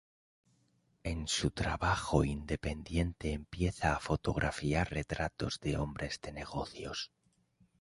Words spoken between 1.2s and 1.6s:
su